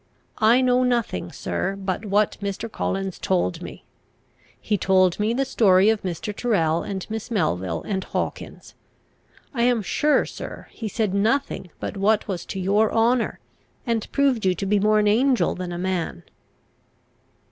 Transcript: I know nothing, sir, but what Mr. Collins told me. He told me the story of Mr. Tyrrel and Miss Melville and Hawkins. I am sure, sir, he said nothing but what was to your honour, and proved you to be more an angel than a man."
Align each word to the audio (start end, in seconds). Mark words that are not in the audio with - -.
I 0.39 0.61
know 0.61 0.81
nothing, 0.81 1.31
sir, 1.31 1.75
but 1.75 2.05
what 2.05 2.35
Mr. 2.41 2.71
Collins 2.71 3.19
told 3.19 3.61
me. 3.61 3.85
He 4.59 4.75
told 4.75 5.19
me 5.19 5.31
the 5.31 5.45
story 5.45 5.89
of 5.91 6.01
Mr. 6.01 6.35
Tyrrel 6.35 6.81
and 6.81 7.05
Miss 7.07 7.29
Melville 7.29 7.83
and 7.83 8.03
Hawkins. 8.05 8.73
I 9.53 9.61
am 9.61 9.83
sure, 9.83 10.25
sir, 10.25 10.65
he 10.71 10.87
said 10.87 11.13
nothing 11.13 11.69
but 11.79 11.97
what 11.97 12.27
was 12.27 12.47
to 12.47 12.59
your 12.59 12.91
honour, 12.91 13.37
and 13.85 14.11
proved 14.11 14.43
you 14.43 14.55
to 14.55 14.65
be 14.65 14.79
more 14.79 14.97
an 14.97 15.07
angel 15.07 15.53
than 15.53 15.71
a 15.71 15.77
man." 15.77 16.23